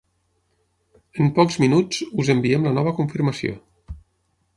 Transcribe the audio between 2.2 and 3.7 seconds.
us enviem la nova confirmació.